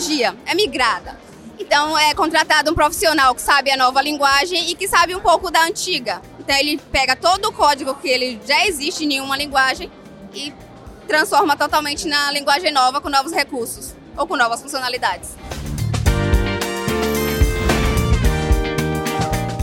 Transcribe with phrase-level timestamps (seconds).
[0.00, 1.18] tecnologia, é migrada.
[1.58, 5.50] Então é contratado um profissional que sabe a nova linguagem e que sabe um pouco
[5.50, 6.22] da antiga.
[6.38, 9.90] Então ele pega todo o código que ele já existe em uma linguagem
[10.34, 10.54] e
[11.06, 15.36] transforma totalmente na linguagem nova com novos recursos ou com novas funcionalidades.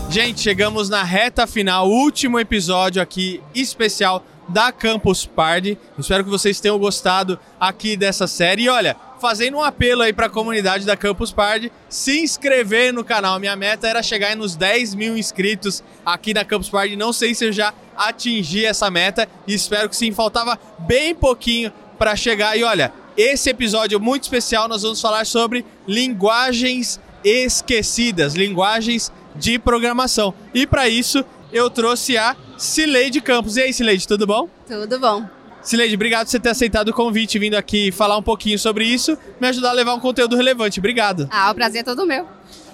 [0.10, 5.78] Gente, chegamos na reta final, último episódio aqui especial da Campus Party.
[5.98, 8.64] Espero que vocês tenham gostado aqui dessa série.
[8.64, 13.04] E olha, fazendo um apelo aí para a comunidade da Campus Party, se inscrever no
[13.04, 13.40] canal.
[13.40, 16.96] Minha meta era chegar nos 10 mil inscritos aqui na Campus Party.
[16.96, 20.12] Não sei se eu já atingi essa meta e espero que sim.
[20.12, 22.58] Faltava bem pouquinho para chegar.
[22.58, 30.34] E olha, esse episódio muito especial nós vamos falar sobre linguagens esquecidas, linguagens de programação.
[30.54, 33.58] E para isso eu trouxe a Cileide Campos.
[33.58, 34.50] E aí, Cileide, tudo bom?
[34.68, 35.37] Tudo bom.
[35.68, 39.18] Cileide, obrigado por você ter aceitado o convite, vindo aqui falar um pouquinho sobre isso,
[39.38, 40.80] me ajudar a levar um conteúdo relevante.
[40.80, 41.28] Obrigado.
[41.30, 42.26] Ah, o prazer é todo meu.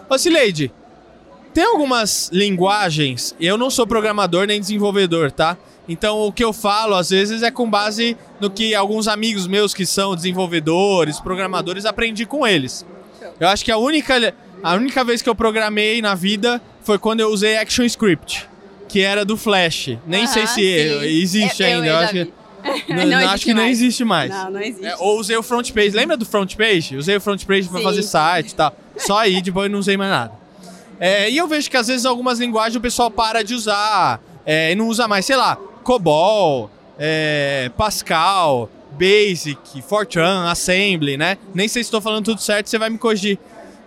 [0.08, 0.72] Ô, Cileide,
[1.56, 5.58] tem algumas linguagens, eu não sou programador nem desenvolvedor, tá?
[5.90, 9.74] Então o que eu falo às vezes é com base no que alguns amigos meus
[9.74, 12.86] que são desenvolvedores, programadores, aprendi com eles.
[13.40, 17.22] Eu acho que a única, a única vez que eu programei na vida foi quando
[17.22, 18.48] eu usei ActionScript,
[18.88, 19.98] que era do Flash.
[20.06, 20.62] Nem sei se sim.
[21.06, 21.88] existe Eu- eu ainda.
[21.88, 22.43] Eu, já acho que.
[22.90, 23.78] Não, Não acho que não mais.
[23.78, 24.30] existe mais.
[24.30, 24.86] Não, não existe.
[24.86, 25.92] É, ou usei o front page.
[25.92, 26.96] Lembra do front page?
[26.96, 27.84] Usei o front page pra Sim.
[27.84, 28.76] fazer site e tal.
[28.98, 30.32] Só aí, depois não usei mais nada.
[31.00, 34.72] É, e eu vejo que às vezes algumas linguagens o pessoal para de usar é,
[34.72, 41.38] e não usa mais, sei lá, COBOL, é, Pascal, Basic, Fortran, Assembly, né?
[41.54, 43.38] Nem sei se estou falando tudo certo, você vai me corrigir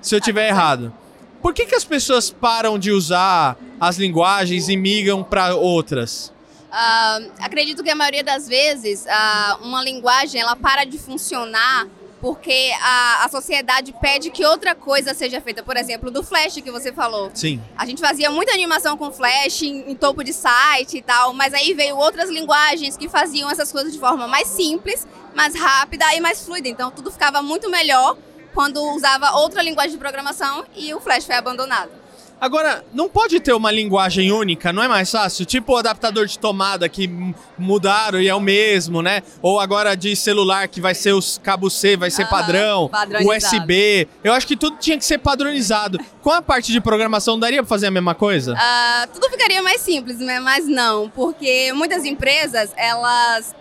[0.03, 0.93] se eu tiver errado.
[1.41, 6.33] Por que, que as pessoas param de usar as linguagens e migram para outras?
[6.79, 11.89] Ah, acredito que a maioria das vezes ah, uma linguagem ela para de funcionar
[12.21, 15.63] porque a, a sociedade pede que outra coisa seja feita.
[15.63, 17.31] Por exemplo, do Flash que você falou.
[17.33, 17.63] Sim.
[17.79, 21.55] A gente fazia muita animação com Flash em, em topo de site e tal, mas
[21.55, 26.21] aí veio outras linguagens que faziam essas coisas de forma mais simples, mais rápida e
[26.21, 26.69] mais fluida.
[26.69, 28.19] Então tudo ficava muito melhor
[28.53, 31.96] quando usava outra linguagem de programação e o Flash foi abandonado.
[32.41, 35.47] Agora, não pode ter uma linguagem única, não é mais fácil?
[35.47, 37.11] Tipo o adaptador de tomada que
[37.59, 39.23] mudaram e é o mesmo, né?
[39.41, 42.91] Ou agora de celular que vai ser os cabo C, vai ser Aham, padrão.
[43.25, 44.07] USB.
[44.23, 45.99] Eu acho que tudo tinha que ser padronizado.
[46.23, 48.55] Com a parte de programação, daria pra fazer a mesma coisa?
[48.59, 50.41] Ah, tudo ficaria mais simples, né?
[50.41, 53.55] mas não, porque muitas empresas, elas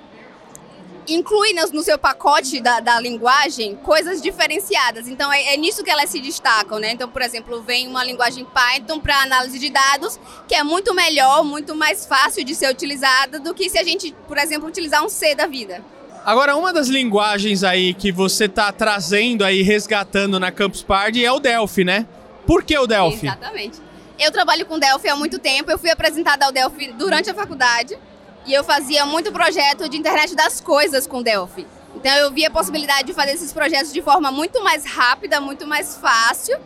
[1.07, 5.07] incluem no, no seu pacote da, da linguagem coisas diferenciadas.
[5.07, 6.91] Então é, é nisso que elas se destacam, né?
[6.91, 11.43] Então, por exemplo, vem uma linguagem Python para análise de dados, que é muito melhor,
[11.43, 15.09] muito mais fácil de ser utilizada do que se a gente, por exemplo, utilizar um
[15.09, 15.83] C da vida.
[16.25, 21.31] Agora, uma das linguagens aí que você tá trazendo aí, resgatando na Campus Party é
[21.31, 22.07] o Delphi, né?
[22.47, 23.27] Por que o Delphi?
[23.27, 23.79] Exatamente.
[24.17, 25.69] Eu trabalho com Delphi há muito tempo.
[25.69, 27.95] Eu fui apresentada ao Delphi durante a faculdade
[28.45, 31.65] e eu fazia muito projeto de internet das coisas com Delphi.
[31.95, 35.65] Então eu vi a possibilidade de fazer esses projetos de forma muito mais rápida, muito
[35.65, 36.57] mais fácil.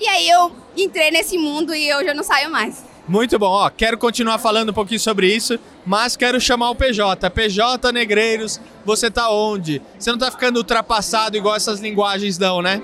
[0.00, 2.84] E aí eu entrei nesse mundo e hoje eu não saio mais.
[3.08, 7.30] Muito bom, ó, quero continuar falando um pouquinho sobre isso, mas quero chamar o PJ.
[7.30, 9.80] PJ Negreiros, você tá onde?
[9.96, 12.82] Você não tá ficando ultrapassado igual essas linguagens não, né?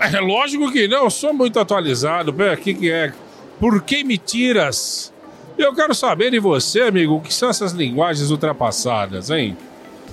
[0.00, 2.32] É lógico que não, eu sou muito atualizado.
[2.32, 3.12] Pera, o que, que é?
[3.58, 5.12] Por que me tiras?
[5.56, 9.56] Eu quero saber de você, amigo, o que são essas linguagens ultrapassadas, hein?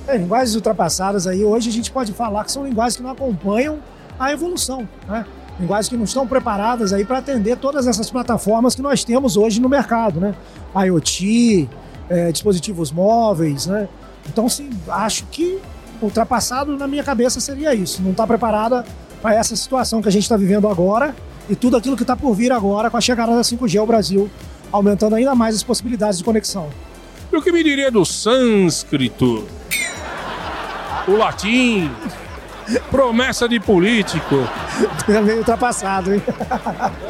[0.07, 3.79] É, linguagens ultrapassadas aí, hoje a gente pode falar que são linguagens que não acompanham
[4.17, 5.25] a evolução, né?
[5.59, 9.59] Linguagens que não estão preparadas aí para atender todas essas plataformas que nós temos hoje
[9.59, 10.33] no mercado, né?
[10.75, 11.69] IoT,
[12.09, 13.89] é, dispositivos móveis, né?
[14.27, 15.59] Então, sim, acho que
[16.01, 18.01] ultrapassado na minha cabeça seria isso.
[18.01, 18.85] Não está preparada
[19.21, 21.13] para essa situação que a gente está vivendo agora
[21.49, 24.29] e tudo aquilo que está por vir agora com a chegada da 5G ao Brasil,
[24.71, 26.69] aumentando ainda mais as possibilidades de conexão.
[27.31, 29.45] E o que me diria do sânscrito?
[31.07, 31.91] O latim?
[32.89, 34.35] Promessa de político?
[35.09, 36.21] É meio ultrapassado, hein?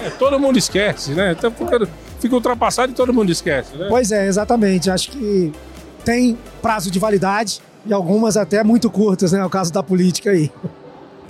[0.03, 1.33] É, todo mundo esquece, né?
[1.37, 1.87] Então fica,
[2.19, 3.85] fica ultrapassado e todo mundo esquece, né?
[3.87, 4.89] Pois é, exatamente.
[4.89, 5.51] Acho que
[6.03, 9.39] tem prazo de validade e algumas até muito curtas, né?
[9.39, 10.51] É o caso da política aí.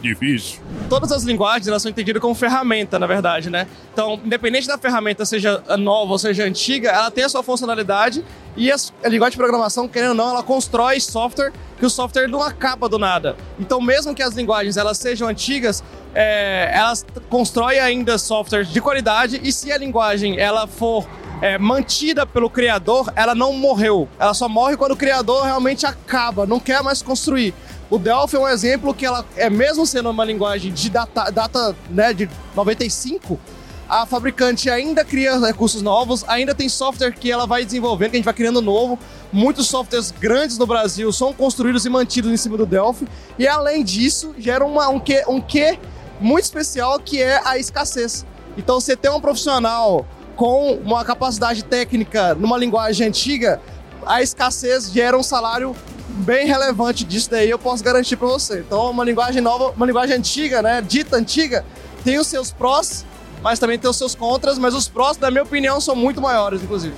[0.03, 0.59] Difícil.
[0.89, 3.65] todas as linguagens elas são entendidas como ferramenta, na verdade, né?
[3.93, 8.23] Então, independente da ferramenta seja nova ou seja antiga, ela tem a sua funcionalidade
[8.57, 8.75] e a
[9.07, 12.99] linguagem de programação, querendo ou não, ela constrói software que o software não acaba do
[12.99, 13.37] nada.
[13.57, 15.81] Então, mesmo que as linguagens elas sejam antigas,
[16.13, 21.07] é, elas constroem ainda software de qualidade e se a linguagem ela for
[21.41, 24.07] é, mantida pelo criador, ela não morreu.
[24.19, 27.53] Ela só morre quando o criador realmente acaba, não quer mais construir.
[27.93, 31.75] O Delphi é um exemplo que ela é mesmo sendo uma linguagem de data, data
[31.91, 33.39] né, de 95,
[33.87, 38.17] a fabricante ainda cria recursos novos, ainda tem software que ela vai desenvolvendo, que a
[38.17, 38.97] gente vai criando novo.
[39.31, 43.07] Muitos softwares grandes no Brasil são construídos e mantidos em cima do Delphi.
[43.37, 45.77] E além disso, gera uma, um, quê, um quê
[46.19, 48.25] muito especial que é a escassez.
[48.57, 50.03] Então, você ter um profissional
[50.35, 53.61] com uma capacidade técnica numa linguagem antiga,
[54.03, 55.75] a escassez gera um salário
[56.13, 58.59] bem relevante disso daí, eu posso garantir para você.
[58.59, 61.65] Então, uma linguagem nova, uma linguagem antiga, né, dita antiga,
[62.03, 63.05] tem os seus prós,
[63.41, 66.61] mas também tem os seus contras, mas os prós, na minha opinião, são muito maiores,
[66.61, 66.95] inclusive.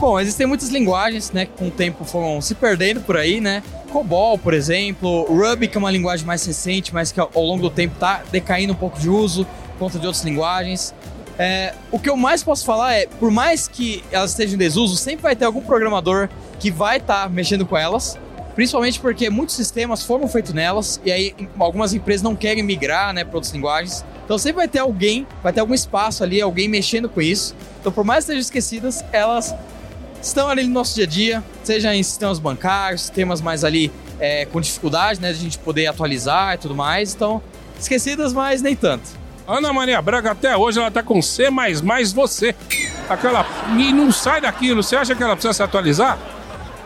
[0.00, 3.62] Bom, existem muitas linguagens, né, que com o tempo foram se perdendo por aí, né?
[3.90, 7.70] COBOL, por exemplo, Ruby, que é uma linguagem mais recente, mas que ao longo do
[7.70, 10.94] tempo está decaindo um pouco de uso por conta de outras linguagens.
[11.38, 14.96] É, o que eu mais posso falar é, por mais que elas estejam em desuso,
[14.96, 18.18] sempre vai ter algum programador que vai estar tá mexendo com elas,
[18.56, 23.22] principalmente porque muitos sistemas foram feitos nelas e aí algumas empresas não querem migrar né,
[23.22, 24.04] para outras linguagens.
[24.24, 27.54] Então sempre vai ter alguém, vai ter algum espaço ali, alguém mexendo com isso.
[27.78, 29.54] Então por mais que estejam esquecidas, elas
[30.22, 34.46] estão ali no nosso dia a dia, seja em sistemas bancários, sistemas mais ali é,
[34.46, 37.14] com dificuldade, né, de a gente poder atualizar e tudo mais.
[37.14, 37.42] Então
[37.78, 39.06] esquecidas, mas nem tanto.
[39.46, 41.48] Ana Maria Braga até hoje ela tá com C
[42.14, 42.54] você.
[43.08, 43.46] Aquela.
[43.78, 44.82] E não sai daquilo.
[44.82, 46.18] Você acha que ela precisa se atualizar?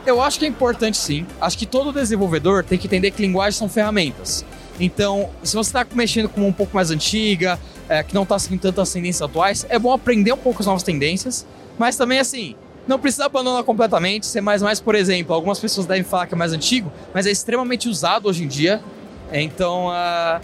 [0.07, 1.27] Eu acho que é importante sim.
[1.41, 4.45] Acho que todo desenvolvedor tem que entender que linguagens são ferramentas.
[4.79, 7.59] Então, se você está mexendo com um pouco mais antiga,
[7.89, 10.83] é, que não está seguindo tantas tendências atuais, é bom aprender um pouco as novas
[10.83, 11.47] tendências,
[11.79, 12.57] mas também assim,
[12.89, 14.27] não precisa abandonar completamente.
[14.27, 14.41] C++,
[14.83, 18.45] por exemplo, algumas pessoas devem falar que é mais antigo, mas é extremamente usado hoje
[18.45, 18.81] em dia.
[19.31, 20.41] Então, uh,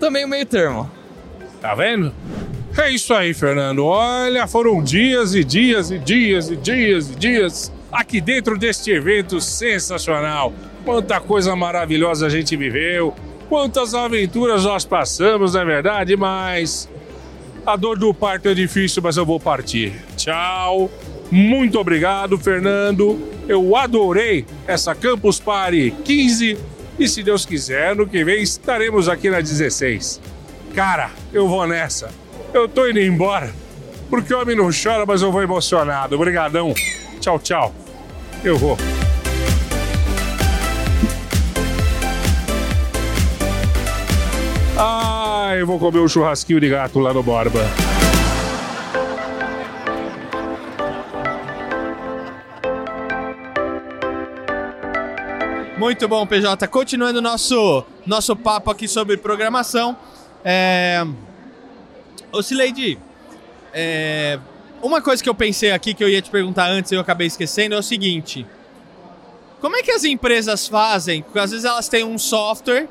[0.00, 0.90] também o meio termo.
[1.60, 2.12] Tá vendo?
[2.76, 3.84] É isso aí, Fernando.
[3.84, 9.40] Olha, foram dias e dias e dias e dias e dias aqui dentro deste evento
[9.40, 10.52] sensacional.
[10.84, 13.14] Quanta coisa maravilhosa a gente viveu,
[13.48, 16.16] quantas aventuras nós passamos, não é verdade?
[16.16, 16.88] Mas
[17.66, 19.92] a dor do parto é difícil, mas eu vou partir.
[20.16, 20.90] Tchau.
[21.30, 23.20] Muito obrigado, Fernando.
[23.48, 26.58] Eu adorei essa Campus Party 15
[26.98, 30.20] e se Deus quiser, no que vem estaremos aqui na 16.
[30.74, 32.10] Cara, eu vou nessa.
[32.52, 33.52] Eu tô indo embora.
[34.10, 36.14] Porque o homem não chora, mas eu vou emocionado.
[36.14, 36.74] Obrigadão.
[37.18, 37.81] Tchau, tchau.
[38.44, 38.76] Eu vou.
[44.76, 47.60] Ah, eu vou comer um churrasquinho de gato lá no Borba.
[55.78, 56.66] Muito bom, PJ.
[56.66, 59.96] Continuando nosso nosso papo aqui sobre programação.
[60.44, 61.06] É...
[62.32, 62.40] Ô,
[63.72, 64.38] é...
[64.82, 67.26] uma coisa que eu pensei aqui que eu ia te perguntar antes e eu acabei
[67.26, 68.44] esquecendo é o seguinte.
[69.60, 71.22] Como é que as empresas fazem?
[71.22, 72.88] Porque às vezes elas têm um software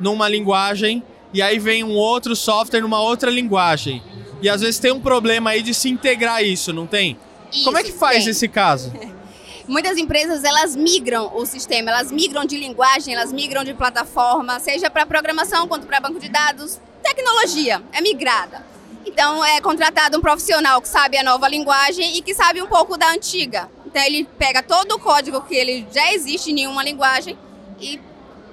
[0.00, 1.02] numa linguagem
[1.32, 4.02] e aí vem um outro software numa outra linguagem.
[4.40, 7.18] E às vezes tem um problema aí de se integrar isso, não tem?
[7.52, 8.30] Isso, Como é que faz tem.
[8.30, 8.90] esse caso?
[9.68, 14.90] Muitas empresas elas migram o sistema, elas migram de linguagem, elas migram de plataforma, seja
[14.90, 18.64] para programação quanto para banco de dados, tecnologia é migrada.
[19.04, 22.96] Então é contratado um profissional que sabe a nova linguagem e que sabe um pouco
[22.96, 23.68] da antiga.
[23.86, 27.36] Então ele pega todo o código que ele já existe em uma linguagem
[27.80, 28.00] e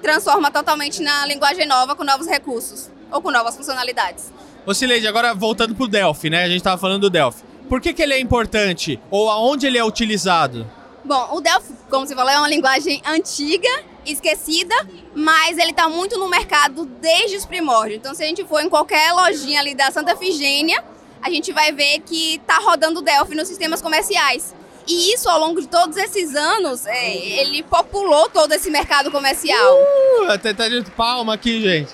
[0.02, 4.32] transforma totalmente na linguagem nova com novos recursos ou com novas funcionalidades.
[4.66, 6.44] Ô Sileide, agora voltando pro Delphi, né?
[6.44, 7.42] A gente tava falando do Delphi.
[7.68, 8.98] Por que, que ele é importante?
[9.10, 10.70] Ou aonde ele é utilizado?
[11.04, 13.68] Bom, o Delphi, como você falou, é uma linguagem antiga,
[14.12, 14.74] esquecida,
[15.14, 17.98] mas ele está muito no mercado desde os primórdios.
[17.98, 20.82] Então, se a gente for em qualquer lojinha ali da Santa Figênia,
[21.22, 24.54] a gente vai ver que está rodando Delphi nos sistemas comerciais.
[24.86, 29.74] E isso, ao longo de todos esses anos, é, ele populou todo esse mercado comercial.
[29.74, 31.92] Uh, até tá de palma aqui, gente.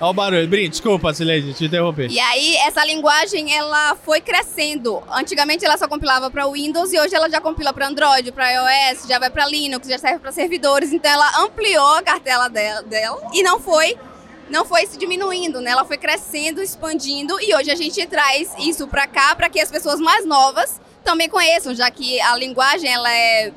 [0.00, 0.48] Olha o barulho.
[0.48, 2.10] Brin, desculpa, Sileide, te interromper.
[2.10, 5.02] E aí, essa linguagem, ela foi crescendo.
[5.10, 9.06] Antigamente, ela só compilava para Windows e hoje ela já compila para Android, para iOS,
[9.08, 10.92] já vai para Linux, já serve para servidores.
[10.92, 13.96] Então, ela ampliou a cartela dela, dela e não foi
[14.48, 15.72] não foi se diminuindo, né?
[15.72, 19.70] Ela foi crescendo, expandindo e hoje a gente traz isso para cá para que as
[19.70, 23.52] pessoas mais novas também conheçam, já que a linguagem ela é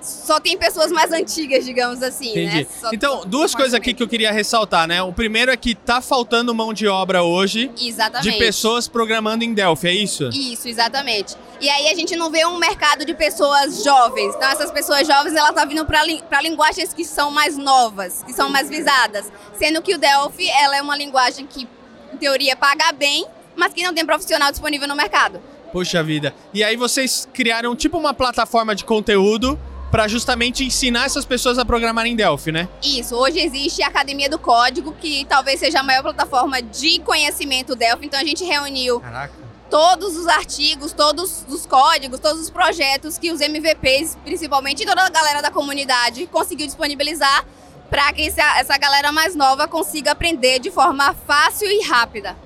[0.00, 2.56] só tem pessoas mais antigas, digamos assim, Entendi.
[2.56, 2.66] né?
[2.80, 5.02] Só então, duas coisas aqui que eu queria ressaltar, né?
[5.02, 8.30] O primeiro é que tá faltando mão de obra hoje Exatamente.
[8.30, 10.28] de pessoas programando em Delphi, é isso?
[10.28, 11.36] Isso, exatamente.
[11.60, 14.34] E aí a gente não vê um mercado de pessoas jovens.
[14.34, 18.32] Então essas pessoas jovens, ela tá vindo para li linguagens que são mais novas, que
[18.32, 19.30] são mais visadas.
[19.54, 21.68] Sendo que o Delphi, ela é uma linguagem que,
[22.12, 23.26] em teoria, paga bem,
[23.56, 25.40] mas que não tem profissional disponível no mercado.
[25.72, 26.34] Poxa vida.
[26.54, 29.58] E aí vocês criaram tipo uma plataforma de conteúdo
[29.90, 32.68] para justamente ensinar essas pessoas a programarem em Delphi, né?
[32.82, 37.74] Isso, hoje existe a Academia do Código, que talvez seja a maior plataforma de conhecimento
[37.74, 39.32] Delphi, então a gente reuniu Caraca.
[39.70, 45.08] todos os artigos, todos os códigos, todos os projetos que os MVPs, principalmente toda a
[45.08, 47.44] galera da comunidade, conseguiu disponibilizar
[47.88, 52.36] para que essa galera mais nova consiga aprender de forma fácil e rápida.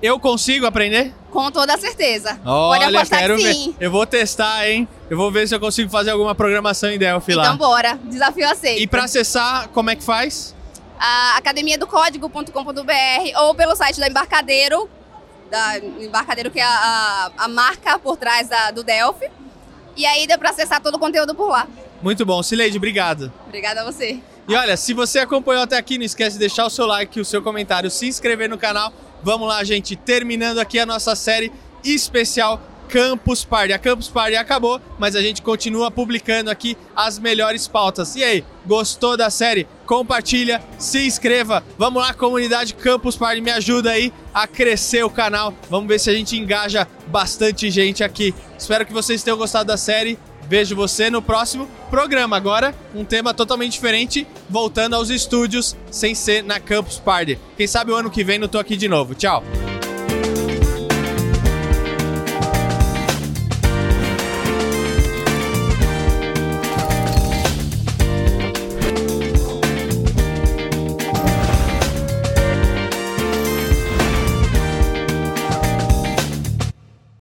[0.00, 1.12] Eu consigo aprender?
[1.36, 2.40] Com toda certeza.
[2.46, 3.52] Olha, Pode apostar quero que ver.
[3.54, 3.76] sim.
[3.78, 4.88] Eu vou testar, hein?
[5.10, 7.44] Eu vou ver se eu consigo fazer alguma programação em Delphi lá.
[7.44, 8.80] Então bora, desafio aceito.
[8.80, 10.54] E para acessar, como é que faz?
[10.98, 14.88] a academia do código.com.br ou pelo site da Embarcadeiro,
[15.50, 16.68] da Embarcadeiro que é a,
[17.36, 19.28] a, a marca por trás da, do Delphi.
[19.94, 21.68] E aí dá para acessar todo o conteúdo por lá.
[22.00, 22.42] Muito bom.
[22.42, 23.30] Sileide, obrigado.
[23.46, 24.20] Obrigada a você.
[24.48, 27.24] E olha, se você acompanhou até aqui, não esquece de deixar o seu like, o
[27.26, 28.90] seu comentário, se inscrever no canal.
[29.22, 31.52] Vamos lá, gente, terminando aqui a nossa série
[31.84, 33.72] especial Campus Party.
[33.72, 38.16] A Campus Party acabou, mas a gente continua publicando aqui as melhores pautas.
[38.16, 39.66] E aí, gostou da série?
[39.84, 41.64] Compartilha, se inscreva.
[41.78, 45.52] Vamos lá, comunidade Campus Party, me ajuda aí a crescer o canal.
[45.68, 48.34] Vamos ver se a gente engaja bastante gente aqui.
[48.58, 50.18] Espero que vocês tenham gostado da série.
[50.48, 52.36] Vejo você no próximo programa.
[52.36, 57.38] Agora, um tema totalmente diferente, voltando aos estúdios, sem ser na Campus Party.
[57.56, 59.14] Quem sabe o ano que vem não tô aqui de novo.
[59.14, 59.42] Tchau!